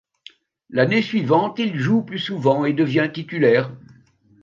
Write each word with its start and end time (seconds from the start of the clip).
L'année 0.71 1.03
suivante, 1.03 1.59
il 1.59 1.77
joue 1.79 2.01
plus 2.01 2.17
souvent 2.17 2.65
et 2.65 2.73
devient 2.73 3.11
titulaire. 3.13 3.69